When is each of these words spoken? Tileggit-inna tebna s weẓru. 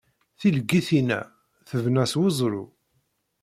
Tileggit-inna 0.39 1.19
tebna 1.69 2.03
s 2.11 2.13
weẓru. 2.19 2.63